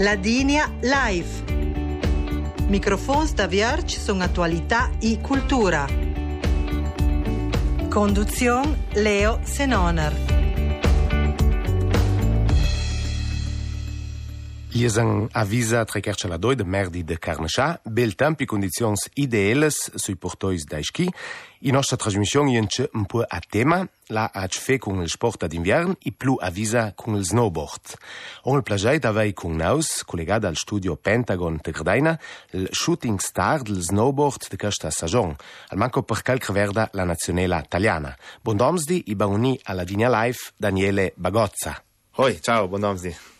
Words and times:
Ladinia 0.00 0.72
Live. 0.80 1.44
Microfons 2.68 3.34
da 3.34 3.46
Vierge 3.46 3.98
sono 3.98 4.22
attualità 4.22 4.92
e 4.98 5.20
cultura. 5.20 5.86
Conduzione 7.86 8.86
Leo 8.94 9.40
Senoner. 9.42 10.29
Liesang 14.72 15.26
avisa 15.32 15.84
trechercha 15.84 16.28
la 16.28 16.36
doi 16.38 16.54
de 16.54 16.62
merdi 16.62 17.02
de 17.02 17.16
Carnechà, 17.18 17.80
bel 17.82 18.12
temp 18.14 18.38
i 18.38 18.46
condizions 18.46 19.08
ideelles 19.18 19.74
sui 19.98 20.14
portois 20.14 20.62
d'Aischi. 20.62 21.08
I 21.66 21.72
nostra 21.74 21.96
trasmissione 21.96 22.52
ience 22.52 22.88
un 22.92 23.04
po' 23.04 23.24
a 23.26 23.40
tema, 23.40 23.80
la 24.14 24.30
fe 24.48 24.78
con 24.78 25.02
il 25.02 25.08
sport 25.08 25.42
ad 25.42 25.52
invern 25.52 25.96
i 26.04 26.12
plu 26.12 26.36
avisa 26.38 26.92
con 26.94 27.16
il 27.16 27.24
snowboard. 27.24 27.96
On 28.42 28.58
il 28.58 28.62
plagiat 28.62 29.04
avei 29.06 29.32
con 29.32 29.56
naus, 29.56 30.04
collegat 30.04 30.44
al 30.44 30.56
studio 30.56 30.94
Pentagon 30.94 31.58
de 31.60 31.72
Grdaina, 31.72 32.20
il 32.52 32.68
shooting 32.70 33.18
star 33.18 33.62
del 33.62 33.82
snowboard 33.82 34.48
de 34.50 34.56
questa 34.56 34.88
al 34.88 35.78
manco 35.78 36.04
per 36.04 36.22
verda 36.52 36.88
la 36.92 37.02
nazionella 37.02 37.60
italiana. 37.60 38.16
Bondomsdi 38.40 39.02
i 39.06 39.16
bauni 39.16 39.58
alla 39.64 39.82
Digna 39.82 40.08
Life 40.22 40.52
Daniele 40.56 41.12
Bagozza. 41.16 41.82
Hoi, 42.14 42.40
ciao, 42.40 42.68
bondomsdi. 42.68 43.39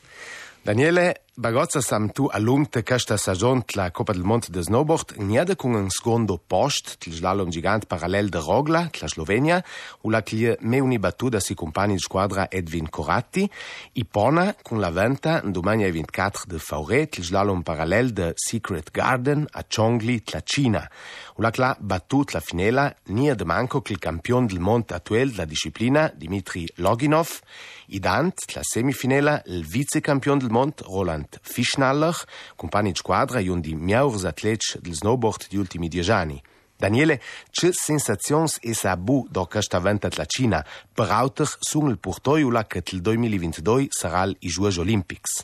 Daniele, 0.64 1.22
Bagozza 1.40 1.80
sam 1.80 2.12
tu 2.12 2.28
allumte 2.30 2.82
questa 2.82 3.16
stagione 3.16 3.64
la 3.72 3.90
Coppa 3.90 4.12
del 4.12 4.24
Monte 4.24 4.50
de 4.50 4.60
Snowboard 4.60 5.14
niede 5.16 5.56
con 5.56 5.72
un 5.72 5.88
secondo 5.88 6.36
post 6.36 6.98
il 7.06 7.14
slalom 7.14 7.48
gigante 7.48 7.86
parallel 7.86 8.28
de 8.28 8.38
Rogla, 8.38 8.90
la 9.00 9.08
Slovenia, 9.08 9.64
u 10.02 10.10
la 10.10 10.22
clie 10.22 10.58
me 10.60 10.80
uni 10.80 10.98
battuta 10.98 11.40
si 11.40 11.54
compagni 11.54 11.94
di 11.94 12.00
squadra 12.00 12.50
Edwin 12.50 12.90
Coratti, 12.90 13.50
i 13.92 14.04
pona 14.04 14.54
con 14.60 14.80
la 14.80 14.90
venta 14.90 15.40
domani 15.42 15.90
24 15.90 16.44
de 16.46 16.58
Faure, 16.58 17.08
il 17.10 17.24
slalom 17.24 17.62
parallel 17.62 18.12
de 18.12 18.32
Secret 18.34 18.90
Garden 18.90 19.46
a 19.50 19.64
Chongli, 19.64 20.22
la 20.32 20.42
Cina. 20.44 20.90
U 21.36 21.40
la 21.40 21.50
cla 21.50 21.74
battut 21.80 22.34
la 22.34 22.40
finela 22.40 22.94
nia 23.06 23.34
de 23.34 23.46
manco 23.46 23.80
che 23.80 23.94
il 23.94 23.98
campione 23.98 24.44
del 24.44 24.60
monte 24.60 24.92
attuel 24.92 25.30
della 25.30 25.46
disciplina, 25.46 26.12
Dimitri 26.14 26.68
Loginov, 26.74 27.40
i 27.86 27.98
dant 27.98 28.44
la 28.52 28.62
semifinela 28.62 29.42
il 29.46 29.64
vicecampione 29.64 30.38
del 30.38 30.50
monte, 30.50 30.84
Roland 30.84 31.29
sport 31.30 31.38
fisnallach, 31.42 32.26
de 32.56 32.92
squadra 32.94 33.40
e 33.40 33.48
un 33.48 33.60
di 33.60 33.74
miaurs 33.74 34.24
atlets 34.24 34.78
del 34.80 34.94
snowboard 34.94 35.46
di 35.48 35.56
ultimi 35.56 35.88
dieci 35.88 36.10
anni. 36.10 36.42
Daniele, 36.76 37.20
ce 37.50 37.72
sensazions 37.72 38.58
e 38.62 38.72
sabu 38.72 39.26
do 39.30 39.46
che 39.46 39.60
sta 39.60 39.78
ventat 39.80 40.16
la 40.16 40.24
Cina 40.24 40.64
per 40.92 41.10
auter 41.10 41.46
sun 41.60 41.90
il 41.90 41.98
portoiula 41.98 42.66
che 42.66 42.82
il 42.92 43.02
2022 43.02 43.88
sarà 43.90 44.26
i 44.26 44.48
Juegos 44.48 44.78
Olympics? 44.78 45.42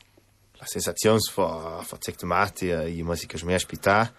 La 0.52 0.64
sensazions 0.64 1.30
fa 1.30 1.82
fa 1.82 1.98
mati 2.22 2.68
i 2.68 3.02
masi 3.02 3.26
che 3.26 3.38
mi 3.44 3.54
aspita 3.54 4.12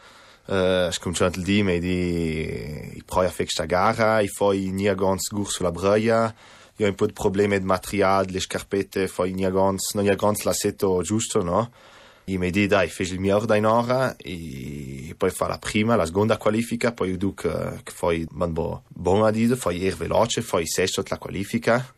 Uh, 0.47 0.53
eh, 0.53 0.87
es 0.87 0.97
cominciat 0.97 1.35
il 1.35 1.43
dime 1.43 1.77
di 1.77 2.95
i 2.95 3.03
proia 3.03 3.29
fec 3.29 3.65
gara, 3.65 4.21
i 4.21 4.29
foi 4.29 4.71
nia 4.71 4.93
gons 4.95 5.27
gur 5.27 5.71
brăia. 5.73 6.33
Io 6.77 6.85
ho 6.85 6.89
un 6.89 6.95
po' 6.95 7.07
di 7.07 7.13
problemi 7.13 7.57
di 7.57 7.65
materiale, 7.65 8.31
le 8.31 8.39
scarpette, 8.39 9.07
poi 9.07 9.33
nia 9.33 9.49
ganz, 9.49 9.93
non 9.93 10.05
ganz 10.15 10.43
l'assetto 10.43 11.01
giusto, 11.01 11.41
no? 11.41 11.71
I 12.25 12.37
mi 12.37 12.51
di 12.51 12.67
dai, 12.67 12.89
fece 12.89 13.13
il 13.13 13.19
mio 13.19 13.39
da 13.39 13.55
in 13.55 13.65
ora, 13.65 14.15
e 14.17 15.15
poi 15.17 15.31
fa 15.31 15.47
la 15.47 15.57
prima, 15.57 15.95
la 15.95 16.05
seconda 16.05 16.37
qualifica, 16.37 16.91
poi 16.91 17.11
io 17.11 17.17
dico 17.17 17.49
che 17.83 17.93
poi 17.97 18.27
man 18.31 18.53
bo 18.53 18.83
buon 18.89 19.23
a 19.23 19.31
dire, 19.31 19.55
poi 19.55 19.85
er 19.85 19.95
veloce, 19.95 20.41
poi 20.41 20.67
sesto 20.67 21.01
la 21.07 21.17
qualifica, 21.17 21.93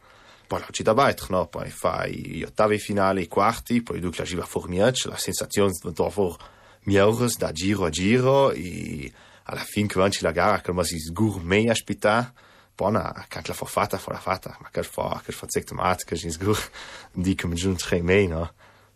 poi 0.47 0.59
la 0.59 0.67
ci 0.71 0.83
da 0.83 0.93
weiter, 0.93 1.29
no? 1.31 1.47
Poi 1.47 1.69
fai 1.69 2.13
gli 2.13 2.43
ottavi 2.43 2.77
finali, 2.77 3.23
i 3.23 3.27
quarti, 3.27 3.81
poi 3.81 3.97
io 3.97 4.09
dico 4.09 4.21
la 4.21 4.27
giva 4.27 4.45
formiac, 4.45 5.05
la 5.05 5.17
sensazione 5.17 5.71
di 5.71 5.91
dopo 5.91 6.37
migliores 6.83 7.35
da 7.37 7.51
giro 7.51 7.85
a 7.85 7.89
giro, 7.89 8.51
e 8.51 9.11
alla 9.43 9.63
fine 9.63 9.87
che 9.87 9.99
vanci 9.99 10.23
la 10.23 10.31
gara, 10.31 10.61
che 10.61 10.71
si 10.83 10.99
sgur 10.99 11.43
meia 11.43 11.71
aspetta, 11.71 12.31
bona, 12.79 13.03
kakla 13.29 13.55
ik 13.55 13.69
fata 13.69 13.99
fo 13.99 14.13
la 14.13 14.21
fata, 14.23 14.55
ma 14.61 14.71
ker 14.73 14.87
fo, 14.87 15.09
ker 15.25 15.35
fo 15.35 15.47
cek 15.51 15.67
tomat, 15.69 16.05
ker 16.07 16.17
jins 16.17 16.39
guh, 16.39 16.63
di 17.13 17.35
kem 17.35 17.53
džun 17.55 17.77
tchej 17.79 18.03
mej, 18.03 18.29
no. 18.31 18.47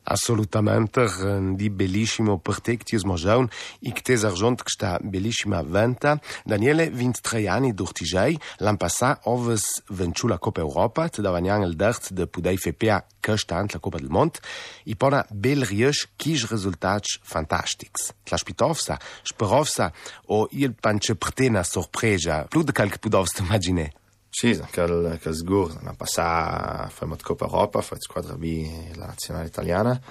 assolutamente 0.03 1.08
di 1.56 1.69
bellissimo 1.69 2.40
perfectio 2.40 2.97
e 2.97 3.02
smožen 3.02 3.50
in 3.80 3.94
te 3.94 4.18
zargent 4.18 4.62
que 4.64 4.69
sta 4.69 5.00
bellissima 5.02 5.62
venta. 5.62 6.19
Daniele 6.46 6.90
23 6.90 7.47
anni 7.47 7.74
d'ortigei 7.74 8.38
l'an 8.59 8.78
passat 8.78 9.22
oves 9.25 9.84
venču 9.90 10.28
la 10.28 10.38
Copa 10.38 10.62
Europa 10.62 11.08
te 11.09 11.22
davanjan 11.22 11.63
el 11.63 11.75
dert 11.75 12.12
de 12.12 12.25
pudei 12.25 12.58
FPA 12.58 13.06
căștant 13.19 13.74
la 13.74 13.80
Copa 13.80 13.97
del 13.97 14.12
Mont 14.12 14.40
i 14.86 14.96
pona 14.96 15.24
bel 15.31 15.63
rieš 15.63 16.08
kiš 16.18 16.50
rezultats 16.52 17.19
fantastics. 17.24 18.12
Tlašpitovsa, 18.28 19.00
Šperovsa 19.24 19.92
o 20.28 20.47
il 20.52 20.74
panče 20.74 21.16
prtena 21.16 21.63
sorpreža 21.63 22.44
plu 22.50 22.63
de 22.63 22.75
calc 22.75 23.00
pudovs 23.00 23.40
imagine. 23.40 24.03
Sì, 24.35 24.59
che 24.71 25.31
sicuro, 25.31 25.67
l'anno 25.75 25.94
passato 25.95 26.91
abbiamo 26.95 27.13
fatto 27.13 27.23
Coppa 27.23 27.45
Europa, 27.45 27.81
fatto 27.81 28.01
squadra 28.01 28.35
B, 28.35 28.95
la 28.95 29.05
nazionale 29.05 29.45
italiana, 29.45 30.01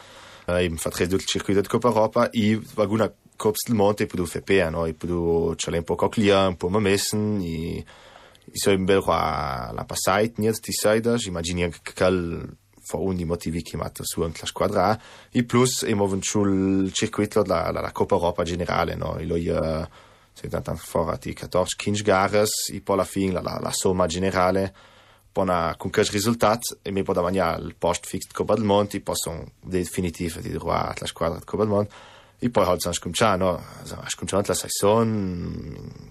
e 0.47 0.53
abbiamo 0.53 0.77
fatto 0.77 1.03
tutto 1.03 1.17
il 1.17 1.25
circuito 1.25 1.61
di 1.61 1.67
Coppa 1.67 1.89
Europa, 1.89 2.31
e 2.31 2.61
alguna 2.77 3.13
Coppa 3.35 3.57
del 3.67 3.75
Monte, 3.75 4.05
e 4.05 4.07
poi 4.07 4.25
FPA, 4.25 4.71
no? 4.71 4.87
e 4.87 4.95
poi 4.95 5.57
c'è 5.57 5.77
un 5.77 5.83
po' 5.83 5.97
coclia, 5.97 6.47
un 6.47 6.57
po' 6.57 6.69
messen, 6.69 7.41
e, 7.43 7.79
e 7.79 7.85
so 8.53 8.71
in 8.71 8.85
bel 8.85 9.03
qua 9.03 9.73
la 9.75 9.85
passata, 9.85 10.21
niente 10.37 10.61
di 10.63 10.73
saida, 10.73 11.17
immagini 11.27 11.69
che 11.69 11.93
quel 11.93 12.57
fa 12.81 12.99
un 12.99 13.17
dei 13.17 13.25
motivi 13.25 13.61
che 13.63 13.77
mette 13.77 14.05
su 14.05 14.23
anche 14.23 14.41
la 14.43 14.47
squadra 14.47 15.01
e 15.31 15.45
plus 15.45 15.83
abbiamo 15.83 16.07
vinto 16.07 16.43
il 16.43 16.93
circuito 16.93 17.43
della 17.43 17.91
Coppa 17.93 18.15
Europa 18.15 18.45
generale, 18.45 18.95
no? 18.95 19.17
E 19.17 19.25
lui, 19.25 19.49
uh, 19.49 19.85
Dann 20.41 20.77
vorher 20.77 21.19
die 21.19 21.35
14 21.35 21.77
Kinchgares 21.79 22.71
e 22.71 22.81
poi 22.81 22.95
alla 22.95 23.05
fine 23.05 23.41
la, 23.41 23.59
la 23.61 23.71
somma 23.71 24.07
generale 24.07 24.75
poi 25.33 25.75
con 25.77 25.91
che 25.91 26.03
risultato 26.11 26.79
e 26.83 26.91
mi 26.91 27.03
può 27.03 27.15
dare 27.15 27.59
il 27.61 27.75
post 27.77 28.07
fix 28.07 28.27
di 28.27 28.35
Coppa 28.35 28.55
del 28.55 28.65
Monte 28.65 29.01
poi 29.01 29.17
sono 29.17 29.53
definitive 29.61 30.41
di 30.43 30.51
droit 30.51 31.01
la 31.01 31.07
squadra 31.07 31.39
di 31.39 31.45
Coppa 31.45 31.63
del 31.63 31.73
Monte 31.73 31.95
e 32.39 32.51
poi 32.51 32.65
halt 32.65 32.81
sono 32.81 32.93
scominciato 32.93 33.45
no? 33.45 33.65
Sono 33.85 34.03
scominciato 34.09 34.49
la 34.49 34.55
saison 34.55 36.11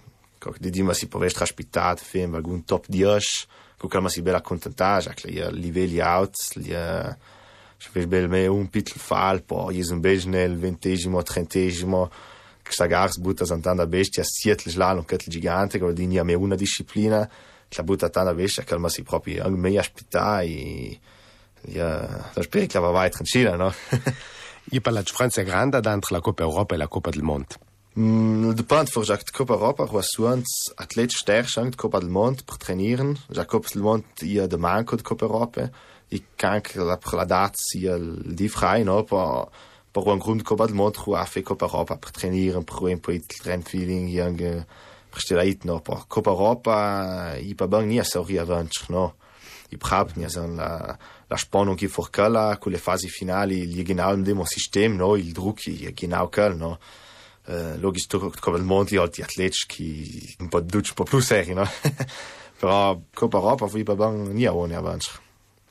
di 0.57 0.69
dima 0.71 0.93
si 0.93 1.07
può 1.07 1.23
essere 1.23 1.43
aspettato 1.43 2.03
film 2.03 2.33
alcun 2.33 2.63
top 2.63 2.85
10 2.87 3.47
con 3.77 3.89
calma 3.89 4.09
si 4.09 4.21
bella 4.21 4.41
contentare 4.41 5.13
che 5.13 5.27
i 5.27 5.53
livelli 5.53 5.99
out 5.99 6.35
li 6.55 6.69
je 6.69 7.89
vais 7.93 8.05
bel 8.05 8.49
un 8.49 8.69
piccolo 8.69 8.99
fall 8.99 9.43
poi 9.43 9.77
io 9.77 9.83
sono 9.83 9.99
bene 9.99 10.23
nel 10.25 10.57
ventesimo 10.57 11.21
trentesimo 11.21 12.09
questa 12.71 12.87
gara 12.87 13.11
butta 13.17 13.45
tanta 13.45 13.85
bestia 13.85 14.23
siet 14.23 14.65
il 14.65 14.71
slalom 14.71 15.03
che 15.03 15.15
il 15.15 15.23
gigante 15.27 15.77
che 15.77 15.93
di 15.93 16.07
nia 16.07 16.23
me 16.23 16.33
una 16.33 16.55
disciplina 16.55 17.29
la 17.69 17.83
butta 17.83 18.09
tanta 18.09 18.33
bestia 18.33 18.63
che 18.63 18.77
si 18.87 19.03
proprio 19.03 19.43
anche 19.43 19.57
me 19.57 19.77
aspetta 19.77 20.41
e 20.41 20.99
ja 21.67 22.31
da 22.33 22.41
spero 22.41 22.65
che 22.65 22.79
va 22.79 22.89
weiter 22.89 23.19
in 23.19 23.25
Cina 23.25 23.55
no 23.55 23.73
I 24.69 24.79
parla 24.79 25.01
di 25.01 25.11
Francia 25.11 25.41
Grande 25.41 25.81
d'entre 25.81 26.15
la 26.15 26.21
Coppa 26.21 26.43
Europa 26.43 26.75
e 26.75 26.77
la 26.77 26.87
Coppa 26.87 27.09
del 27.09 27.23
Mondo. 27.23 27.55
Mm, 27.99 28.51
depende 28.51 28.91
voor 28.91 29.03
Jacques 29.03 29.25
de 29.25 29.31
Coppa 29.31 29.53
Europa, 29.53 29.85
was 29.91 30.07
suans 30.07 30.71
atlet 30.75 31.11
sterk 31.11 31.47
de 31.53 31.75
Coppa 31.75 31.99
del 31.99 32.09
Mondo 32.09 32.43
per 32.45 32.57
trainieren. 32.57 33.17
Jacques 33.29 33.73
del 33.73 33.81
Mondo 33.81 34.05
ia 34.21 34.47
de 34.47 34.57
manco 34.57 34.95
de 34.95 35.01
Coppa 35.01 35.25
Europa. 35.25 35.69
I 36.09 36.23
kan 36.35 36.61
la 36.75 36.99
la 37.11 37.25
data 37.25 37.57
sia 37.57 37.97
di 37.97 38.47
frei 38.47 38.83
no, 38.83 39.03
per 39.03 39.49
per 39.91 40.07
un 40.07 40.17
grund 40.17 40.41
del 40.43 40.73
Mondo 40.73 41.01
cu 41.01 41.11
a 41.11 41.25
fe 41.25 41.41
Coppa 41.41 41.65
Europa 41.65 41.97
per 41.97 42.11
trainieren, 42.11 42.63
per 42.63 42.81
un 42.81 42.99
po' 42.99 43.11
il 43.11 43.25
trend 43.25 43.67
feeling 43.67 44.07
yang 44.07 44.65
prestelait 45.09 45.63
no, 45.65 45.81
per 45.81 46.05
Coppa 46.07 46.29
Europa 46.31 47.35
i 47.37 47.53
pa 47.55 47.67
bang 47.67 47.87
nia 47.87 48.03
sauri 48.03 48.37
avanti, 48.37 48.85
no. 48.87 49.15
I 49.69 49.77
prab 49.77 50.15
nia 50.15 50.29
san 50.29 50.55
la 50.55 50.97
la 51.27 51.37
Spannung 51.37 51.77
che 51.77 51.87
vor 51.87 52.09
Kalla, 52.09 52.57
con 52.57 52.73
le 52.73 52.77
fasi 52.77 53.07
finali, 53.07 53.65
gli 53.65 53.83
genau 53.83 54.13
in 54.13 54.21
dem 54.21 54.43
System, 54.43 54.95
no, 54.97 55.15
il 55.15 55.31
druck 55.31 55.69
è 55.69 55.93
genau 55.93 56.27
quel, 56.27 56.55
no. 56.57 56.79
Uh, 57.45 57.77
logisch 57.79 58.07
Coppa 58.07 58.51
del 58.51 58.63
Mondo 58.63 58.99
halt 58.99 59.15
die 59.15 59.23
atletici 59.23 59.65
che 59.65 60.35
un 60.39 60.49
po' 60.49 60.59
duc, 60.61 60.87
un 60.89 60.93
po' 60.93 61.03
più 61.03 61.19
seri, 61.19 61.53
no. 61.53 61.65
Però 62.59 62.99
Coppa 63.13 63.37
Europa 63.37 63.67
fu 63.67 63.77
i 63.77 63.83
pa 63.83 63.95
bang 63.95 64.31
nia 64.31 64.53
one 64.53 64.75
avanti. 64.75 65.07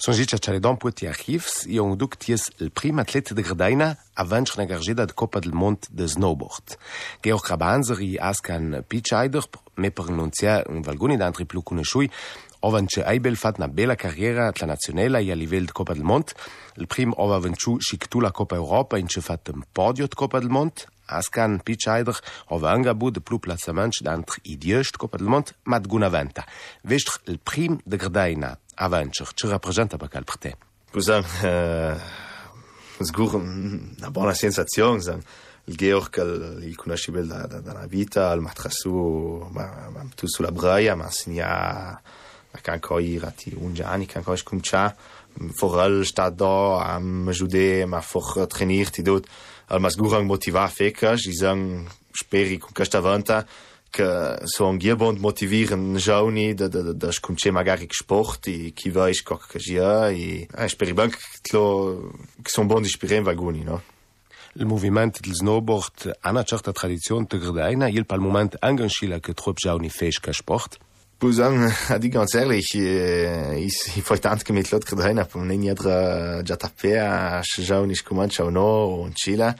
Son 0.02 0.14
già 0.14 0.38
c'è 0.38 0.58
don 0.58 0.78
puti 0.78 1.06
archivs 1.06 1.66
e 1.68 1.78
un 1.78 1.94
duc 1.94 2.16
ties 2.16 2.48
il 2.60 2.72
primo 2.72 3.02
atleta 3.02 3.34
de 3.34 3.42
Gradaina 3.42 3.94
avanti 4.14 4.52
una 4.56 4.64
gargida 4.64 5.04
de 5.04 5.12
Coppa 5.12 5.40
del 5.40 5.52
Mondo 5.52 5.86
de 5.90 6.06
snowboard. 6.06 6.78
Georg 7.20 7.46
Rabanzeri 7.46 8.16
ascan 8.16 8.82
pitchaider, 8.86 9.44
me 9.74 9.90
per 9.90 10.06
annunziare 10.08 10.70
un 10.70 10.80
valguni 10.80 11.18
d'altri 11.18 11.44
più 11.44 11.62
conosciuti, 11.62 12.10
Ovan 12.60 12.86
c'è 12.86 13.04
Eibel 13.06 13.36
fat 13.36 13.58
una 13.58 13.68
bella 13.68 13.94
carriera 13.94 14.50
la 14.54 14.66
nazionale 14.66 15.20
e 15.20 15.32
a 15.32 15.34
livello 15.34 15.66
di 15.66 15.72
Coppa 15.72 15.92
del 15.92 16.02
Mondo. 16.02 16.32
Il 16.76 16.86
primo 16.86 17.12
ova 17.18 17.38
venciu 17.38 17.78
scictu 17.78 18.20
la 18.20 18.30
Coppa 18.30 18.54
Europa 18.54 18.96
in 18.96 19.04
c'è 19.04 19.20
fatto 19.20 19.52
un 19.52 19.64
podio 19.70 20.06
di 20.06 20.14
Coppa 20.14 20.38
del 20.38 20.48
Mondo. 20.48 20.80
Askan 21.10 21.58
pitchaider 21.58 22.16
av 22.48 22.64
angabud 22.64 23.18
plu 23.18 23.38
plațămanci 23.38 24.02
d'antr 24.02 24.38
idiești 24.42 24.96
copădlmont 24.96 25.56
matgunavanta. 25.62 26.44
Veștr 26.82 27.20
l 27.24 27.34
prim 27.42 27.80
de 27.84 27.96
grdaina 27.96 28.58
avancer, 28.74 29.28
ce 29.34 29.46
reprezintă 29.46 29.96
pe 29.96 30.06
calprte. 30.06 30.56
Cusam, 30.92 31.24
eh, 31.44 31.96
zgur, 32.98 33.34
una 33.34 34.08
buona 34.10 34.32
sensazione, 34.32 34.98
zam. 34.98 35.22
Il 35.64 35.76
Georg 35.76 36.16
il 36.62 36.76
conosce 36.76 37.10
da, 37.10 37.46
da 37.46 37.70
una 37.70 37.86
vita, 37.86 38.32
il 38.32 38.40
matrasu, 38.40 39.48
ma, 39.52 39.88
ma 39.92 40.06
tu 40.14 40.26
sulla 40.26 40.50
ma 40.94 41.04
insegna 41.04 42.00
che 42.60 42.70
ancora 42.70 43.00
irati 43.00 43.54
un 43.56 43.72
gianni, 43.74 44.06
che 44.06 44.18
ancora 44.18 44.36
sta 46.04 46.34
am 46.34 47.30
giude, 47.30 47.86
ma 47.86 48.00
for 48.00 48.46
trainiert, 48.46 48.98
idot, 48.98 49.28
al 49.70 49.80
mas 49.80 49.96
gurang 49.96 50.26
motivar 50.26 50.70
fekers 50.70 51.28
i 51.30 51.34
sang 51.34 51.86
speri 52.12 52.58
cum 52.58 52.74
castavanta 52.74 53.46
che 53.90 54.38
so 54.44 54.68
an 54.68 54.78
Gierbond 54.78 55.18
motivieren 55.18 55.96
Jouni 55.98 56.54
dats 56.54 57.18
kun 57.20 57.36
tschema 57.36 57.62
garig 57.62 57.94
Sport 57.94 58.46
e 58.46 58.70
kiweich 58.74 59.22
ko 59.24 59.38
ja 59.58 60.10
e 60.10 60.46
speri 60.68 60.92
bank 60.92 61.18
tlo 61.42 62.12
son 62.46 62.66
bon 62.66 62.84
ispirieren 62.84 63.26
war 63.26 63.34
goni 63.34 63.64
no. 63.64 63.80
Il 64.54 64.66
moviment 64.66 65.14
del 65.22 65.34
snowboard 65.34 66.18
anertschacht 66.22 66.66
der 66.66 66.74
Tradition 66.74 67.28
te 67.28 67.38
Gredeina 67.38 67.86
hiel 67.86 68.04
pal 68.04 68.18
moment 68.18 68.56
engenschiler 68.62 69.20
getrop 69.20 69.58
Jouni 69.58 69.90
féichker 69.90 70.34
Sport. 70.34 70.78
Sport. 71.20 71.30
Puh 71.30 71.32
sagen, 71.32 71.72
die 72.00 72.10
ganz 72.10 72.34
ehrlich, 72.34 72.74
ich, 72.74 73.96
ich 73.96 74.08
wollte 74.08 74.22
tanto 74.22 74.44
che 74.44 74.52
mi 74.52 74.62
tlot 74.62 74.86
credaina, 74.86 75.24
per 75.24 75.40
non 75.40 75.48
niedra 75.48 76.42
già 76.42 76.56
tapea, 76.56 77.42
jauni 77.42 77.94
scumancia 77.94 78.48
no, 78.50 79.02
und 79.02 79.14
Chile. 79.14 79.54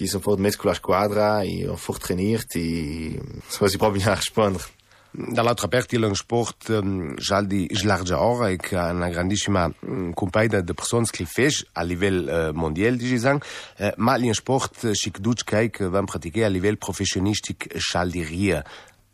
qui 0.00 0.08
sont 0.08 0.22
fort 0.22 0.38
met 0.38 0.56
con 0.56 0.70
la 0.70 0.74
squadra 0.74 1.42
e 1.42 1.68
ho 1.68 1.76
fort 1.76 2.00
trainiert 2.00 2.56
e 2.56 3.20
so 3.48 3.68
si 3.68 3.76
proprio 3.76 4.10
a 4.10 4.14
rispondere. 4.14 4.64
Dall'altra 5.12 5.68
parte 5.68 5.96
il 5.96 6.10
sport 6.14 6.68
um, 6.68 7.16
già 7.16 7.42
di 7.42 7.68
larga 7.82 8.22
ora 8.22 8.48
e 8.48 8.56
che 8.56 8.76
ha 8.76 8.92
una 8.92 9.10
grandissima 9.10 9.70
um, 9.80 10.12
compagnia 10.14 10.62
di 10.62 10.72
persone 10.72 11.04
che 11.10 11.26
fanno 11.26 11.50
a 11.72 11.82
livello 11.82 12.48
uh, 12.48 12.52
mondiale, 12.54 12.96
diciamo, 12.96 13.40
uh, 13.78 13.90
ma 13.96 14.16
il 14.16 14.34
sport 14.34 14.92
si 14.92 15.12
duce 15.18 15.68
che 15.68 15.88
va 15.88 16.02
praticare 16.04 16.46
a 16.46 16.48
livello 16.48 16.76
professionistico 16.76 17.66
già 17.76 18.04
di 18.06 18.22
ria. 18.22 18.64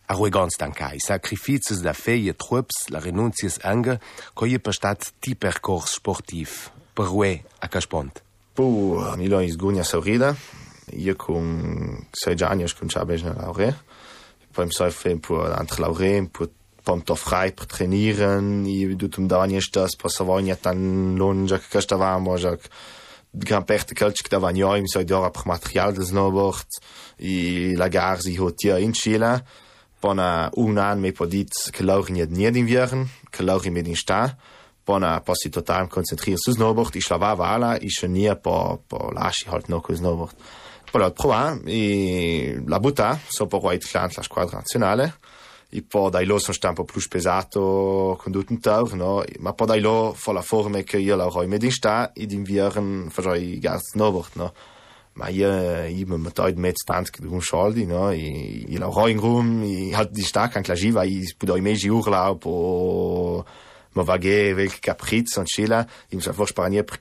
Arroganz 0.06 0.58
dankaj, 0.58 1.00
sacrifices 1.03 1.82
da 1.82 1.93
feie 1.93 2.32
trups, 2.32 2.87
la 2.94 3.00
renuncies 3.03 3.58
ange, 3.67 3.99
ko 4.35 4.47
je 4.47 4.61
pa 4.62 4.73
stat 4.73 5.11
ti 5.20 5.35
percorso 5.35 5.99
sportiv, 5.99 6.70
per 6.94 7.11
ue 7.11 7.41
a 7.61 7.69
caspont. 7.69 8.23
Puh, 8.56 9.17
mi 9.19 9.29
lo 9.29 9.43
izgunja 9.43 9.85
saurida, 9.85 10.35
io 10.93 11.17
con 11.17 12.06
sei 12.12 12.37
anni 12.41 12.64
ho 12.64 12.69
cominciato 12.76 13.12
a 13.12 13.35
laurea 13.35 13.76
poi 14.53 14.67
mi 14.67 14.73
sono 14.73 14.91
fatto 14.91 15.53
anche 15.53 15.81
laurea 15.81 16.26
poi 16.31 16.50
ponto 16.82 17.14
frei 17.17 17.52
per 17.52 17.67
trainieren 17.67 18.64
i 18.64 18.94
dut 18.94 19.17
um 19.19 19.26
danje 19.26 19.61
das 19.73 19.97
passavanja 19.97 20.56
tan 20.56 21.17
lonja 21.17 21.59
che 21.59 21.81
stavamo 21.81 22.37
già 22.37 22.56
gran 23.31 23.64
parte 23.64 23.94
calci 23.94 24.23
che 24.23 24.29
davano 24.29 24.56
io 24.56 24.81
mi 24.81 24.88
sono 24.88 25.19
ora 25.19 25.31
per 25.31 25.47
material 25.47 25.93
del 25.93 26.05
snowboard 26.05 26.67
i 27.19 27.75
la 27.75 27.88
garzi 27.88 28.37
hotia 28.38 28.79
in 28.79 28.93
Chile 28.93 29.44
pona 30.06 30.50
un 30.55 30.79
an 30.79 31.00
me 31.00 31.11
podit 31.11 31.70
che 31.73 31.82
laurea 31.82 32.26
nie 32.31 32.50
in 32.55 32.64
vieren 32.64 33.08
che 33.31 33.43
laurea 33.43 33.73
med 33.73 33.87
in 33.87 33.97
sta 33.97 34.37
pona 34.85 35.20
passi 35.20 35.49
total 35.50 35.88
konzentriert 35.88 36.38
su 36.38 36.53
snowboard 36.53 36.94
i 36.94 37.00
slavava 37.00 37.49
ala 37.55 37.76
i 37.76 37.88
nie 38.06 38.37
po 38.37 38.82
po 38.87 39.11
lasci 39.12 39.49
halt 39.49 39.69
no 39.69 39.82
snowboard 39.82 40.37
Voilà, 40.93 41.11
prova 41.11 41.58
e 41.67 42.62
la 42.64 42.79
butta 42.79 43.19
sopra 43.26 43.58
poi 43.58 43.79
la 43.93 44.23
squadra 44.23 44.58
nazionale 44.58 45.19
e 45.69 45.82
poi 45.82 46.11
dai 46.11 46.25
lo 46.25 46.38
sono 46.38 46.56
un 46.62 46.75
po' 46.75 46.85
più 46.85 47.02
pesato 47.09 48.17
con 48.19 48.32
tutto 48.32 48.52
un 48.52 48.61
tour, 48.61 48.94
no? 48.94 49.25
ma 49.41 49.52
poi 49.52 49.67
dai 49.67 49.81
lo 49.81 50.14
fa 50.17 50.32
la 50.32 50.41
forma 50.41 50.81
che 50.82 50.99
io 50.99 51.17
la 51.17 51.26
roi 51.26 51.49
medin 51.49 51.73
sta 51.73 52.12
ed 52.14 52.31
inviaren 52.31 53.09
faccio 53.11 53.35
gas 53.59 53.91
snowboard, 53.91 54.31
no? 54.35 54.52
Ma 55.16 55.28
io 55.28 55.48
io 55.84 56.06
mi 56.06 56.18
metto 56.18 56.50
met 56.56 56.76
stand 56.76 57.10
che 57.10 57.24
un 57.26 57.40
soldi, 57.40 57.86
no? 57.86 58.10
io 58.12 58.78
la 58.78 58.86
roi 58.86 59.12
in 59.12 59.20
room, 59.20 59.62
e 59.62 59.94
halt 59.94 60.10
di 60.10 60.22
sta 60.22 60.42
anche 60.42 60.68
la 60.68 60.74
giva, 60.74 61.02
e 61.02 61.34
può 61.36 61.56
i 61.56 61.60
mesi 61.60 61.88
urlaub 61.88 62.44
o 62.44 63.44
ma 63.96 64.02
vage 64.02 64.52
welke 64.52 64.78
capriz 64.80 65.38
an 65.38 65.46
Chile 65.46 65.86
im 66.12 66.20
sa 66.20 66.32
vor 66.32 66.46
Spanier 66.46 66.84
per 66.84 67.00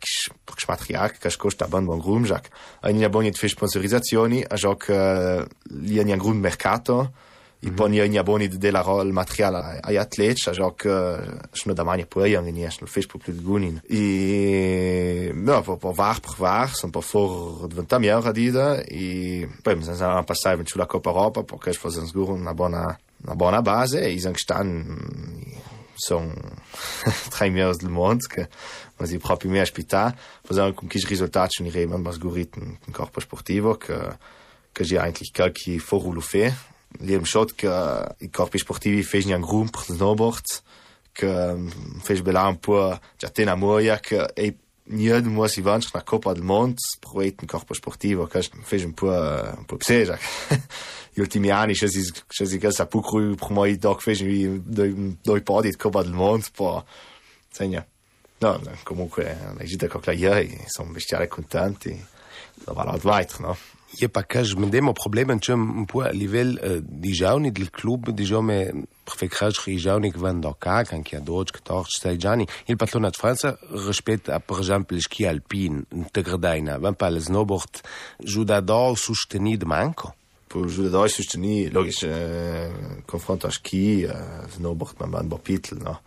matriarch 0.67 1.19
que 1.19 1.37
costa 1.37 1.67
ban 1.67 1.85
bon 1.85 1.99
grum 1.99 2.23
Jack 2.23 2.49
ein 2.81 2.99
ja 2.99 3.09
bon 3.09 3.27
fe 3.33 3.49
sponsorizazioni 3.49 4.43
a 4.47 4.55
joc 4.55 4.87
li 4.87 5.99
un 5.99 6.17
grund 6.17 6.39
mercato 6.39 7.11
i 7.65 7.71
pon 7.73 7.93
ja 7.93 8.05
in 8.05 8.17
boni 8.25 8.47
de 8.47 8.71
la 8.71 8.81
rol 8.85 9.11
material 9.13 9.55
ai 9.83 9.97
atlets 9.97 10.47
a 10.47 10.53
joc 10.53 10.85
no 10.85 11.73
da 11.73 11.83
mania 11.83 12.05
poi 12.05 12.35
an 12.37 12.45
ni 12.45 12.61
no 12.61 12.87
Facebook 12.87 13.23
plus 13.23 13.41
gunin. 13.41 13.81
I 13.89 15.31
no 15.33 15.61
po 15.63 15.77
po 15.77 15.93
var 15.93 16.21
per 16.21 16.35
var 16.37 16.69
son 16.69 16.91
po 16.91 17.01
for 17.01 17.67
ventam 17.73 18.03
jaar 18.03 18.33
dida 18.33 18.83
i 18.91 19.47
poi 19.63 19.81
sen 19.83 19.95
sa 19.95 20.21
passai 20.23 20.57
sulla 20.65 20.85
Coppa 20.85 21.09
Europa 21.09 21.43
perché 21.43 21.73
fos 21.73 21.97
uns 21.97 22.13
gurun 22.13 22.41
una 22.41 22.53
bona 22.53 22.97
una 23.23 23.35
bona 23.35 23.61
base 23.61 24.01
e 24.01 24.13
i 24.13 24.19
stan 24.19 24.85
são 25.97 26.31
trei 27.31 27.49
meus 27.49 27.77
del 27.77 27.89
mond 27.89 28.27
que 28.27 28.47
mas 28.99 29.11
i 29.11 29.17
proprio 29.17 29.49
me 29.49 29.61
aspita 29.61 30.13
fazer 30.43 30.73
com 30.73 30.87
que 30.87 30.99
resultados 30.99 31.59
ni 31.61 31.69
reman 31.69 32.01
mas 32.01 32.17
gurit 32.17 32.57
un 32.57 32.93
corpo 32.93 33.21
sportivo 33.21 33.75
que 33.75 33.95
que 34.73 34.83
j'ai 34.83 34.99
eigentlich 34.99 35.31
calki 35.31 35.79
forulo 35.79 36.21
fe 36.21 36.53
liem 36.99 37.25
shot 37.25 37.53
que 37.55 37.71
i 38.21 38.29
corpi 38.29 38.59
sportivi 38.59 39.03
fez 39.03 39.25
un 39.25 39.41
groupe 39.41 39.71
per 39.71 39.85
snowboard 39.85 40.61
que 41.15 41.31
fez 42.03 42.21
bela 42.21 42.47
un 42.49 42.57
po 42.57 42.99
já 43.17 43.29
tem 43.29 43.47
a 43.47 43.55
moia 43.55 43.97
que 43.99 44.19
e 44.35 44.53
Nied 44.87 45.25
mo 45.25 45.47
si 45.47 45.61
vanch 45.61 45.91
na 45.93 46.01
Copa 46.01 46.33
del 46.33 46.43
Mond 46.43 46.77
proet 47.01 47.41
un 47.41 47.47
corpo 47.47 47.73
sportivo 47.73 48.27
que 48.27 48.43
fez 48.63 48.83
un 48.85 48.93
po 48.93 49.09
un 49.09 49.65
po 49.65 49.77
pseja 49.77 50.19
gli 51.13 51.21
ultimi 51.21 51.49
anni 51.49 51.73
c'è 51.73 51.87
si 51.87 52.05
c'è 52.27 52.45
si 52.45 52.59
che 52.59 52.71
sa 52.71 52.85
pu 52.85 53.01
cru 53.01 53.33
pro 53.33 53.49
moi 53.49 53.75
doc 53.77 54.01
fece 54.01 54.61
doi 54.61 55.17
doi 55.23 55.41
podi 55.41 55.69
di 55.69 55.75
Coppa 55.75 56.03
del 56.03 56.13
Mondo 56.13 56.45
po 56.53 56.85
segna 57.49 57.83
no 58.37 58.61
comunque 58.83 59.35
la 59.57 59.63
gita 59.63 59.87
con 59.87 60.01
la 60.05 60.13
ieri 60.13 60.63
sono 60.67 60.91
bestiale 60.91 61.27
contenti 61.27 61.89
da 62.53 62.73
va 62.73 62.83
laut 62.83 63.03
weiter 63.03 63.39
no 63.39 63.57
Je 63.93 64.09
pa, 64.09 64.25
kaže, 64.27 64.57
mendemo 64.59 64.91
problema, 64.97 65.37
če 65.39 65.55
po 65.87 66.01
nivel 66.11 66.57
eh, 66.57 66.81
državni, 66.81 67.51
del 67.55 67.69
klub, 67.71 68.09
dižome, 68.11 68.57
prefekhaš 69.07 69.61
državnik 69.69 70.17
van 70.19 70.41
doka, 70.43 70.81
kan 70.89 71.05
kja 71.05 71.21
doč, 71.23 71.53
ktoch, 71.55 71.87
stajđani, 71.93 72.47
il 72.67 72.79
pa 72.81 72.89
to 72.89 72.99
nad 72.99 73.15
Franca, 73.15 73.53
respet 73.85 74.27
a 74.33 74.41
pržan 74.43 74.83
pleški 74.89 75.29
alpin, 75.29 75.85
tegrdajna, 76.11 76.79
van 76.83 76.97
pa 76.97 77.11
le 77.13 77.23
znobort, 77.23 77.85
žudador 78.19 78.97
suštenid 78.99 79.63
manko. 79.69 80.11
Po 80.51 80.65
žudador 80.67 81.07
sušteni, 81.11 81.69
logično, 81.71 82.11
eh, 82.11 83.01
konfrontaš 83.07 83.61
ki, 83.63 83.85
eh, 84.09 84.51
znobort 84.57 84.99
man 84.99 85.15
man 85.15 85.29
bo 85.29 85.37
pitl, 85.37 85.79
no. 85.79 85.99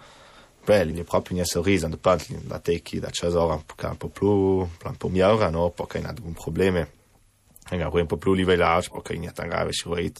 pel, 0.68 0.90
il 0.90 1.04
proprio 1.04 1.35
une 1.35 1.47
cerise 1.47 1.87
en 1.87 1.90
de 1.90 1.97
pantli, 1.97 2.37
da 2.44 2.58
teki, 2.58 3.00
da 3.00 3.08
čazora, 3.11 3.56
kan 3.76 3.97
poplu, 3.97 4.68
plan 4.82 4.99
pomjavra, 5.00 5.49
no, 5.50 5.70
pokaj 5.73 6.02
nad 6.04 6.20
gum 6.20 6.35
probleme. 6.37 6.85
Nga 7.70 7.90
gwen 7.90 8.06
pa 8.06 8.16
pluli 8.16 8.44
velaus, 8.44 8.88
pa 8.88 9.02
kain 9.02 9.22
yatan 9.22 9.48
gawe 9.48 9.72
si 9.72 9.88
een 9.88 10.12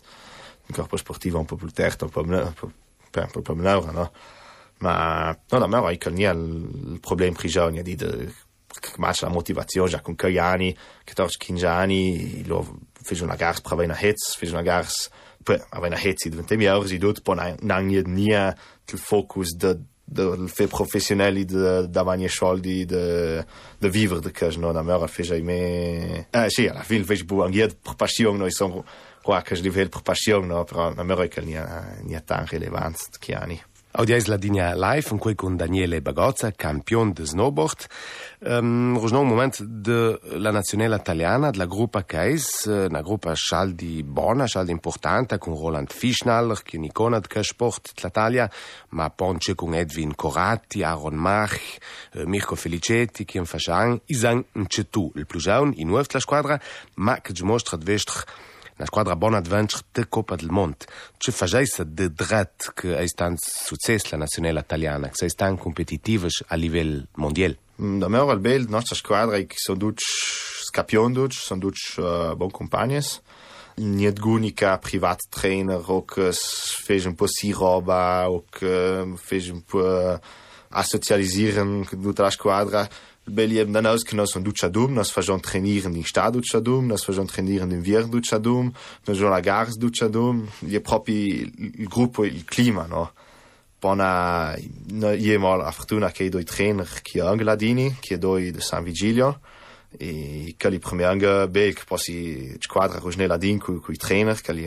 Nga 0.69 0.87
pa 0.87 0.97
un 1.39 1.47
po 1.47 1.57
un 3.27 3.31
po' 3.31 3.41
più 3.41 3.55
no? 3.93 4.13
Ma 4.79 5.37
non 5.51 5.63
a 5.63 5.67
me 5.67 5.77
ho 5.77 5.91
il 5.91 6.99
problema 7.01 7.37
prigione 7.37 7.83
di 7.83 7.97
massa 8.97 9.27
la 9.27 9.33
motivazione 9.33 9.89
già 9.89 10.01
con 10.01 10.15
Caiani, 10.15 10.77
14-15 11.07 11.67
anni, 11.67 12.45
lo 12.47 12.79
una 13.25 13.35
gara 13.35 13.59
per 13.61 13.73
avere 13.73 13.91
una 13.91 13.99
fece 14.37 14.53
una 14.53 14.63
gara 14.63 14.87
per 15.43 15.67
una 15.71 15.97
hetz 15.97 16.29
di 16.29 16.37
si 18.87 18.97
focus 18.97 19.55
de 20.09 20.47
fait 20.47 20.67
professionnel 20.67 21.39
et 21.39 21.45
de, 21.45 21.87
d'avanjer 21.87 22.29
soldi 22.29 22.87
de, 22.87 23.43
de 23.81 23.89
vivre 23.89 24.21
de 24.21 24.31
que 24.31 24.49
non 24.59 24.77
amor 24.77 25.09
fez 25.09 25.43
mai 25.43 26.27
ah, 26.33 26.49
si, 26.49 26.69
a 26.69 26.83
fin 26.83 27.05
fez 27.05 27.25
bu 27.25 27.43
an 27.45 27.53
guiad 27.53 27.75
per 27.77 27.97
passion 27.97 28.39
noi 28.39 28.53
som 28.53 28.81
roa 29.25 29.43
que 29.43 29.61
nivel 29.61 29.91
per 29.91 30.03
passion 30.03 30.49
no, 30.49 30.65
però 30.65 30.93
amor 30.97 31.29
que 31.29 31.45
n'hi 31.45 31.57
ha, 31.57 31.67
n'hi 32.03 32.17
ha 32.17 32.25
tan 32.25 32.49
rellevants 32.49 33.11
que 33.21 33.37
anni. 33.37 33.61
Audiais 33.99 34.29
la 34.29 34.37
dinja 34.37 34.77
live 34.77 35.09
in 35.11 35.19
cui 35.19 35.35
con 35.35 35.57
Daniele 35.57 36.01
Bagozza, 36.01 36.53
campione 36.53 37.13
de 37.13 37.25
snowboard. 37.27 37.89
Um, 38.47 38.97
un 38.97 39.27
moment 39.27 39.61
de 39.61 40.21
la 40.37 40.53
nazionale 40.53 40.95
italiana, 40.95 41.51
de 41.51 41.59
la 41.59 41.67
gruppa 41.67 42.05
Cais, 42.05 42.67
una 42.67 43.03
gruppa 43.03 43.35
scialdi 43.35 44.05
bona, 44.05 44.47
scialdi 44.47 44.71
importante, 44.71 45.39
con 45.39 45.57
Roland 45.57 45.91
Fischnaller, 45.91 46.63
che 46.63 46.77
è 46.77 46.79
un'icona 46.79 47.19
de 47.19 47.43
sport 47.43 47.91
l'Italia, 48.01 48.49
ma 48.91 49.11
ponce 49.11 49.57
con 49.57 49.75
Edwin 49.75 50.15
Corati, 50.15 50.85
Aaron 50.85 51.17
Mach, 51.17 51.59
uh, 52.15 52.23
Mirko 52.25 52.55
Felicetti, 52.55 53.25
che 53.25 53.45
fascian, 53.45 54.01
isan 54.07 54.45
un 54.53 54.67
cetu, 54.69 55.11
il 55.17 55.27
più 55.27 55.41
giovane, 55.41 55.73
in 55.75 55.89
nuovo 55.89 56.21
squadra, 56.21 56.57
ma 56.99 57.21
che 57.21 57.33
dimostra 57.33 57.77
di 57.77 57.85
una 58.79 58.87
squadra 58.87 59.17
Bon 59.17 59.35
Adventure 59.35 59.83
de 59.93 60.09
Coppa 60.09 60.37
del 60.37 60.51
Mont. 60.51 60.87
Ci 61.19 61.33
fageisa 61.33 61.83
de 61.85 62.13
dret 62.13 62.73
che 62.75 62.97
è 62.97 63.07
stan 63.07 63.35
success 63.37 64.11
la 64.11 64.19
nazionale 64.19 64.61
italiana, 64.61 65.11
è 65.13 65.29
stan 65.29 65.59
competitivas 65.59 66.45
a 66.47 66.55
livello 66.55 67.07
mondiale? 67.15 67.59
Mm, 67.83 67.99
Da 67.99 68.09
me 68.09 68.19
al 68.19 68.39
bel, 68.41 68.69
nostra 68.69 68.95
squadra 68.95 69.37
che 69.39 69.57
sono 69.57 69.79
duc 69.79 69.99
scapion 70.63 71.13
duc, 71.13 71.33
sono 71.33 71.61
duc 71.61 71.77
uh, 71.97 72.37
bon 72.37 72.51
compagnes. 72.51 73.21
Niet 73.77 74.19
gunica 74.19 74.77
privat 74.79 75.29
trainer 75.29 75.81
o 75.85 76.05
che 76.05 76.33
fece 76.33 77.07
un 77.09 77.15
po' 77.15 77.29
si 77.29 77.53
roba 77.53 78.29
o 78.29 78.45
che 78.51 79.13
fece 79.17 79.53
un 79.53 79.63
po' 79.63 80.21
a 80.71 80.83
socialisieren 80.83 81.87
tutta 81.89 82.23
la 82.23 82.31
squadra. 82.31 82.89
Belli 83.31 83.59
eben 83.59 83.73
dann 83.73 83.87
aus 83.87 84.05
que 84.05 84.17
nos 84.17 84.31
son 84.31 84.45
ducha 84.45 84.69
dum, 84.69 84.95
nos 84.95 85.11
fajon 85.11 85.41
trainieren 85.41 85.95
in 85.95 86.05
sta 86.05 86.31
ducha 86.31 86.61
dum, 86.61 86.87
nos 86.87 87.05
fajon 87.05 87.27
trainieren 87.27 87.71
in 87.71 87.83
vier 87.83 88.07
ducha 88.09 88.39
dum, 88.39 88.73
nos 89.07 89.19
fajon 89.19 89.31
la 89.31 89.41
gars 89.41 89.79
ducha 89.79 90.09
dum, 90.09 90.49
je 90.61 90.81
proprio 90.81 91.17
il 91.17 91.89
gruppo, 91.89 92.25
il 92.25 92.45
clima, 92.45 92.87
no? 92.87 93.13
Bona, 93.81 94.57
je 94.57 95.39
mal 95.39 95.61
a 95.61 95.71
fortuna 95.71 96.11
che 96.11 96.29
doi 96.29 96.45
trainer 96.45 97.01
che 97.01 97.21
Angeladini, 97.21 97.97
che 98.01 98.19
doi 98.19 98.51
de 98.51 98.61
San 98.61 98.83
Vigilio, 98.83 99.41
e 99.97 100.55
che 100.57 100.69
li 100.69 100.79
prime 100.79 101.05
anche 101.05 101.49
bel 101.49 101.75
che 101.75 101.85
posi 101.87 102.57
squadra 102.59 102.99
con 102.99 103.13
Ladin 103.17 103.59
cu 103.59 103.81
cu 103.81 103.93
trainer, 103.93 104.41
che 104.41 104.53
li 104.53 104.63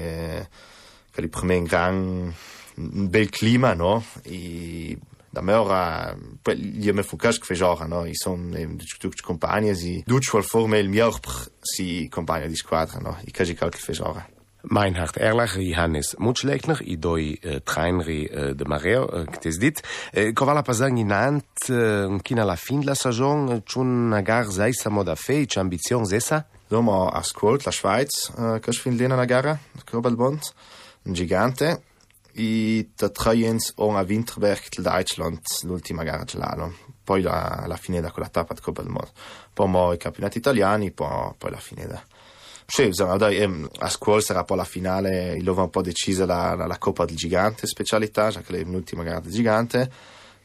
che 1.12 1.22
li 1.22 1.28
prime 1.28 1.56
in 1.56 1.64
gran 1.66 2.34
bel 2.76 3.30
clima, 3.30 3.74
no? 3.74 4.04
E 4.24 4.98
D'ameora 5.32 6.14
li 6.56 6.92
me 6.92 7.04
fucasch 7.04 7.40
que 7.40 7.56
genre 7.56 7.88
no? 7.88 8.04
I 8.06 8.16
son 8.16 8.52
tutte 9.00 9.24
compagne 9.24 9.76
si 9.76 10.04
dutschwol 10.08 10.44
forme 10.44 10.80
il 10.80 10.90
miorpr 10.90 11.48
si 11.64 12.10
compagne 12.10 12.48
di 12.48 12.56
squadra 12.56 13.00
no? 13.00 13.16
I 13.26 13.32
kaji 13.32 13.56
kalk 13.56 13.80
fe 13.80 13.94
genre. 13.94 14.26
Meinhard 14.64 15.18
Erlacher 15.18 15.64
Johannes 15.64 16.16
Mutschlegner 16.20 16.84
i 16.86 16.98
doi 16.98 17.32
uh, 17.34 17.60
trainri 17.66 18.28
uh, 18.30 18.52
de 18.54 18.66
Mareo 18.66 19.08
uh, 19.08 19.26
tes 19.42 19.58
dit. 19.58 19.82
Uh, 20.14 20.30
Kovala 20.38 20.62
Pasang 20.62 21.00
in 21.00 21.12
Ant 21.12 21.70
uh, 21.70 22.20
kina 22.22 22.46
la 22.46 22.56
fin 22.56 22.84
la 22.86 22.94
saison 22.94 23.62
chun 23.66 24.14
agar 24.14 24.52
seisa 24.52 24.90
moda 24.90 25.16
fe 25.16 25.48
ambition 25.58 26.06
sessa 26.06 26.46
Sommer 26.70 27.10
ascolt 27.16 27.66
la 27.66 27.72
Schweiz 27.72 28.30
uh, 28.38 28.60
köch 28.60 28.80
fin 28.80 28.98
lena 28.98 29.16
na 29.16 29.26
gara 29.26 29.58
Kobelbond 29.90 30.54
un 31.06 31.16
gigante. 31.16 31.82
I 32.34 32.88
da 32.98 33.10
traiens 33.10 33.74
on 33.78 33.96
a 33.96 34.04
Winterberg 34.04 34.72
til 34.72 34.84
Deutschland 34.84 35.40
l'ultima 35.64 36.04
gara 36.04 36.26
slalom. 36.28 36.74
Poi 37.04 37.22
la, 37.22 37.66
la 37.68 37.76
finita 37.76 38.12
con 38.12 38.24
la 38.24 38.30
tappa 38.30 38.54
di 38.54 38.62
Coppa 38.62 38.82
del 38.82 38.92
Mondo. 38.92 39.12
Poi 39.54 39.96
i 39.96 39.98
campionati 39.98 40.38
italiani, 40.38 40.92
poi, 40.92 41.34
poi 41.38 41.52
la 41.52 41.58
finita. 41.58 42.02
Sì, 42.66 42.86
insomma, 42.86 43.18
dai, 43.18 43.38
ehm, 43.38 43.70
a 43.80 43.90
scuola 43.90 44.22
sarà 44.22 44.44
poi 44.46 44.58
la 44.58 44.64
finale, 44.64 45.36
il 45.36 45.48
un 45.48 45.70
po' 45.70 45.82
decisa 45.82 46.26
la, 46.26 46.56
la, 46.56 46.68
la 46.68 46.78
Coppa 46.78 47.04
del 47.04 47.18
Gigante, 47.18 47.68
specialità, 47.68 48.30
già 48.30 48.40
che 48.40 48.60
è 48.60 48.64
l'ultima 48.64 49.04
gara 49.04 49.20
del 49.20 49.32
Gigante. 49.32 49.92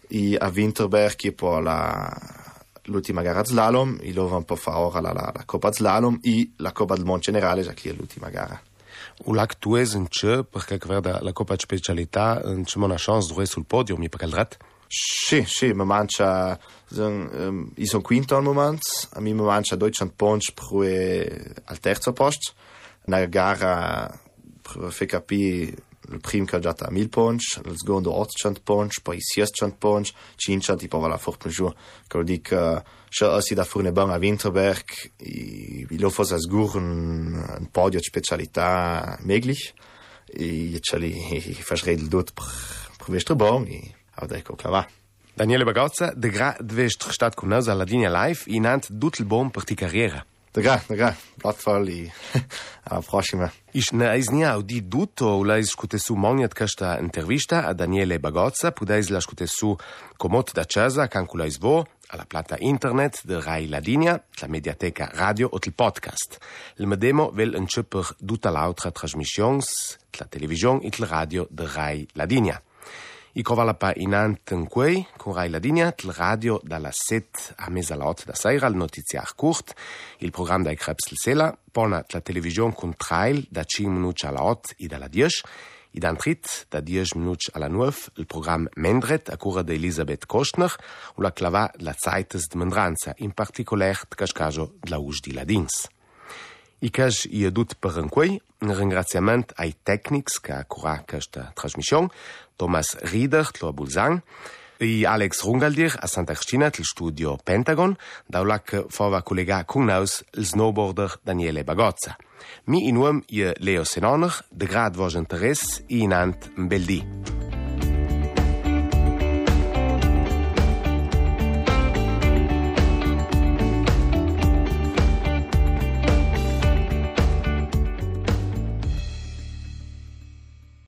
E 0.09 0.37
a 0.37 0.51
Winterberg 0.53 1.33
poi 1.35 1.63
la, 1.63 2.13
l'ultima 2.85 3.23
gara 3.23 3.45
slalom, 3.45 3.99
il 4.03 4.19
un 4.19 4.45
po' 4.45 4.57
fa 4.57 4.79
ora 4.79 5.01
la, 5.01 5.13
la, 5.13 5.31
la 5.33 5.45
Coppa 5.45 5.73
slalom 5.73 6.19
e 6.21 6.51
la 6.57 6.73
Coppa 6.73 6.97
del 6.97 7.05
Mondo 7.05 7.21
generale, 7.21 7.63
già 7.63 7.73
che 7.75 7.91
è 7.91 7.93
l'ultima 7.93 8.29
gara. 8.29 8.61
l'actuez 9.35 9.93
în 9.93 10.07
ce, 10.11 10.27
pentru 10.27 10.77
că 10.79 10.87
vedea 10.87 11.19
la 11.21 11.33
Copa 11.33 11.55
Specialita, 11.59 12.41
în 12.43 12.65
ce 12.65 12.79
mă 12.79 12.97
șans 12.97 13.27
dure 13.27 13.45
sul 13.45 13.63
podium, 13.63 14.03
e 14.03 14.07
pe 14.07 14.17
caldrat? 14.17 14.57
Și, 14.89 15.43
și, 15.43 15.65
mă 15.65 15.85
manca, 15.85 16.59
um, 16.99 17.73
i 17.75 17.87
sunt 17.87 18.03
quinto 18.03 18.37
în 18.37 18.45
moment, 18.45 18.81
a 19.13 19.19
mi 19.19 19.33
mă 19.33 19.43
manca 19.43 19.77
Deutschland 19.77 20.13
Punch 20.17 20.51
pe 20.51 21.55
al 21.65 21.77
terzo 21.77 22.13
post, 22.13 22.55
na 23.05 23.27
gara, 23.27 24.07
per 24.63 24.91
fi 24.91 25.07
capi 25.07 25.75
il 26.11 26.21
primo 26.21 26.45
che 26.45 26.57
ha 26.57 26.59
già 26.59 26.75
a 26.77 26.91
1000 26.91 27.09
punti, 27.09 27.45
il 27.65 27.77
secondo 27.77 28.13
800 28.13 28.61
punti, 28.63 29.01
poi 29.03 29.21
600 29.21 29.77
punti, 29.77 30.13
500 30.37 30.85
e 30.85 30.89
poi 30.89 31.01
va 31.01 31.09
la 31.09 31.19
forte 31.19 31.49
giù. 31.49 31.69
Che 31.69 32.09
vuol 32.09 32.25
dire 32.25 32.41
che 32.41 32.83
se 33.09 33.41
si 33.41 33.55
da 33.55 33.65
fuori 33.65 33.91
bene 33.93 34.15
a 34.15 34.19
Winterberg, 34.19 34.85
lo 35.99 36.11
fosse 36.11 36.39
sicuro 36.39 36.79
un, 36.79 37.57
un 37.59 37.71
podio 37.71 37.99
di 37.99 38.05
specialità 38.05 39.19
möglich. 39.23 39.73
E 40.29 40.79
ce 40.81 40.99
li 40.99 41.55
faccio 41.61 41.95
tutto 41.95 42.33
per, 42.35 42.45
per 42.97 43.07
questo 43.07 43.37
buono. 43.37 43.67
Aber 44.19 44.37
ecco, 44.37 44.55
klar 44.55 44.73
va. 44.73 44.89
Daniele 45.35 45.65
Bagozza, 45.65 46.13
de 46.15 46.31
gra 46.31 46.57
dvest 46.59 47.11
stat 47.11 47.35
con 47.35 47.49
nos 47.49 47.69
alla 47.69 47.85
linea 47.85 48.11
live, 48.11 48.41
inant 48.47 48.91
dutel 48.91 49.27
bom 49.27 49.51
per 49.51 49.65
ti 49.65 49.75
carriera. 49.75 50.25
Така, 50.57 50.81
така, 50.89 51.15
платфали 51.39 52.13
прошиме. 53.11 53.51
Иш 53.75 53.91
на 53.93 54.17
изнял 54.17 54.63
ди 54.63 54.81
дуто 54.81 55.37
улајскуте 55.37 56.01
су 56.01 56.17
молнијат 56.17 56.57
кашта 56.57 56.97
интервиста, 56.97 57.61
а 57.69 57.75
Даниеле 57.77 58.17
Багоца 58.19 58.73
пудајзлашкуте 58.73 59.45
су 59.45 59.77
комот 60.17 60.57
да 60.57 60.65
чаза, 60.65 61.09
канкула 61.13 61.45
изво, 61.47 61.85
alla 62.09 62.25
plata 62.25 62.57
internet 62.59 63.21
de 63.29 63.37
Rai 63.37 63.69
Ladinia, 63.69 64.17
la 64.41 64.49
mediateca 64.49 65.11
radio 65.13 65.51
o 65.53 65.59
il 65.61 65.75
podcast. 65.75 66.41
Il 66.79 66.87
medemo 66.87 67.31
vel 67.33 67.55
enceper 67.55 68.17
tutta 68.25 68.49
l'altra 68.49 68.91
trasmissione, 68.91 69.61
la 70.19 70.25
televisione 70.25 70.85
e 70.85 70.87
il 70.87 71.07
radio 71.07 71.47
de 71.51 71.67
Rai 71.67 72.09
Ladinia. 72.15 72.63
I 73.37 73.43
covala 73.43 73.75
pa 73.77 73.91
inant 73.95 74.49
în 74.49 74.65
quei, 74.65 75.09
con 75.17 75.35
Rai 75.35 75.51
Ladinia, 75.51 75.95
il 76.05 76.11
radio 76.17 76.59
dalla 76.65 76.89
set 76.91 77.55
a 77.57 77.69
mezzalot 77.69 78.25
da 78.25 78.33
sera, 78.33 78.67
il 78.67 78.75
notiziar 78.75 79.35
curt, 79.35 79.75
il 80.19 80.31
programma 80.31 80.65
da 80.65 80.75
Krebsel 80.75 81.19
Sela, 81.19 81.59
pona 81.71 82.03
la 82.09 82.21
television 82.21 82.73
con 82.73 82.95
trail 82.97 83.47
da 83.51 83.63
5 83.65 83.93
minuti 83.93 84.25
alla 84.25 84.43
8 84.43 84.75
e 84.79 84.87
dalla 84.87 85.09
10, 85.09 85.45
i 85.91 85.99
dan 85.99 86.17
trit 86.17 86.67
da 86.71 86.81
10 86.81 87.19
minuti 87.19 87.51
alla 87.53 87.69
9, 87.69 87.95
il 88.15 88.27
programma 88.27 88.71
Mendret 88.77 89.29
a 89.29 89.37
cura 89.37 89.61
di 89.61 89.75
Elisabeth 89.75 90.25
Kostner, 90.25 90.75
o 91.17 91.21
la 91.21 91.33
clava 91.33 91.71
la 91.81 91.95
Zeites 91.95 92.49
de 92.49 92.57
Mendranza, 92.57 93.13
in 93.19 93.33
particolare 93.33 93.99
de 94.09 94.15
cascajo 94.15 94.77
la 94.89 94.97
Uj 94.97 95.21
di 95.21 95.35
Ladins. 95.35 95.96
I 96.81 96.91
cas 96.91 97.25
i 97.31 97.47
adu't 97.49 97.75
per 97.81 97.93
Paranquei, 97.93 98.41
un 98.63 98.75
ringraziamento 98.77 99.55
ai 99.57 99.73
técnicos 99.85 100.39
que 100.39 100.53
acuraram 100.53 101.17
esta 101.17 101.53
transmissão, 101.55 102.11
Thomas 102.57 102.97
Rieder, 103.03 103.53
Tlo 103.53 103.73
Bulzang, 103.73 104.23
i 104.81 105.07
Alex 105.07 105.41
Rungaldir 105.41 105.97
a 106.01 106.07
Santa 106.07 106.35
Cristina, 106.35 106.71
do 106.71 106.85
studio 106.85 107.39
Pentagon, 107.45 107.97
da 108.29 108.43
lá 108.43 108.59
que 108.59 108.85
fova 108.91 109.23
colega 109.23 109.65
com 109.65 109.85
nós 109.85 110.25
snowboarder 110.37 111.17
Daniele 111.25 111.65
Bagozza. 111.65 112.17
Mi 112.67 112.89
inuam 112.89 113.23
i 113.31 113.55
Leo 113.59 113.85
Senoner, 113.85 114.45
de 114.53 114.67
grado 114.67 114.99
vos 114.99 115.15
interesse 115.15 115.85
e 115.89 116.05
inant 116.05 116.37
um 116.59 116.69
bel 116.69 116.85
dia. 116.85 117.36